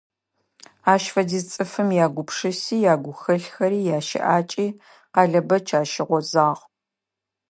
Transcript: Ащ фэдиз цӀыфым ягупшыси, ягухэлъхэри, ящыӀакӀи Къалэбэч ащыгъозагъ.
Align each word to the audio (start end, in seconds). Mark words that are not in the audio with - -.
Ащ 0.93 1.03
фэдиз 1.13 1.45
цӀыфым 1.51 1.89
ягупшыси, 2.05 2.77
ягухэлъхэри, 2.93 3.79
ящыӀакӀи 3.97 4.67
Къалэбэч 5.13 5.67
ащыгъозагъ. 5.79 6.61